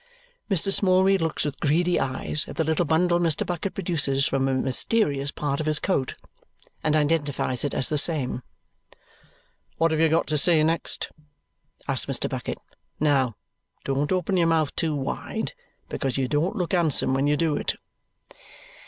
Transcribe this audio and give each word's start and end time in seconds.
Mr. 0.49 0.71
Smallweed 0.73 1.21
looks, 1.21 1.45
with 1.45 1.59
greedy 1.59 1.99
eyes, 1.99 2.45
at 2.47 2.55
the 2.55 2.63
little 2.63 2.85
bundle 2.85 3.19
Mr. 3.19 3.45
Bucket 3.45 3.75
produces 3.75 4.25
from 4.25 4.47
a 4.47 4.53
mysterious 4.55 5.29
part 5.29 5.59
of 5.59 5.67
his 5.67 5.77
coat, 5.77 6.15
and 6.83 6.95
identifies 6.95 7.63
it 7.63 7.75
as 7.75 7.87
the 7.87 7.99
same. 7.99 8.41
"What 9.77 9.91
have 9.91 9.99
you 9.99 10.09
got 10.09 10.25
to 10.25 10.39
say 10.39 10.63
next?" 10.63 11.11
asks 11.87 12.07
Mr. 12.07 12.27
Bucket. 12.27 12.57
"Now, 12.99 13.35
don't 13.83 14.11
open 14.11 14.37
your 14.37 14.47
mouth 14.47 14.75
too 14.75 14.95
wide, 14.95 15.53
because 15.87 16.17
you 16.17 16.27
don't 16.27 16.55
look 16.55 16.71
handsome 16.71 17.13
when 17.13 17.27
you 17.27 17.37
do 17.37 17.55
it." 17.55 17.75